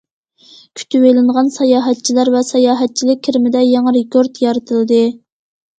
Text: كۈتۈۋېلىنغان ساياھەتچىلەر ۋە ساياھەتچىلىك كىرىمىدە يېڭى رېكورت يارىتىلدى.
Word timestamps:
كۈتۈۋېلىنغان 0.79 1.51
ساياھەتچىلەر 1.57 2.33
ۋە 2.37 2.41
ساياھەتچىلىك 2.49 3.25
كىرىمىدە 3.29 3.63
يېڭى 3.69 3.95
رېكورت 4.01 4.45
يارىتىلدى. 4.49 5.05